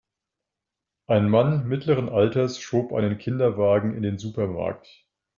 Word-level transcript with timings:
Ein 1.05 1.29
Mann 1.29 1.67
mittleren 1.67 2.09
Alters 2.09 2.59
schob 2.59 2.91
einen 2.91 3.19
Kinderwagen 3.19 3.93
in 3.93 4.01
den 4.01 4.17
Supermarkt. 4.17 5.05